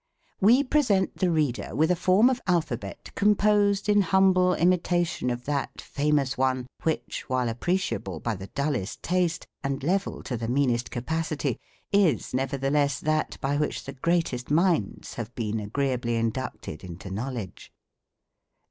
We 0.39 0.63
present 0.63 1.17
the 1.17 1.29
reader 1.29 1.75
with 1.75 1.91
a 1.91 1.95
form 1.95 2.27
of 2.31 2.41
Alphabet 2.47 3.11
composed 3.13 3.87
in 3.87 4.01
humble 4.01 4.55
imitation 4.55 5.29
of 5.29 5.45
that 5.45 5.79
famous 5.79 6.35
one, 6.39 6.65
which, 6.81 7.25
while 7.29 7.47
appreciable 7.47 8.19
by 8.19 8.33
the 8.33 8.47
dullest 8.47 9.03
taste, 9.03 9.45
and 9.63 9.83
level 9.83 10.23
to 10.23 10.35
the 10.37 10.47
meanest 10.47 10.89
capacity, 10.89 11.59
is 11.91 12.33
nevertheless 12.33 12.99
that 12.99 13.37
by 13.41 13.57
which 13.57 13.83
the 13.83 13.93
greatest 13.93 14.49
minds 14.49 15.13
have 15.13 15.35
been 15.35 15.59
agreeably 15.59 16.15
inducted 16.15 16.83
into 16.83 17.11
knowledge. 17.11 17.71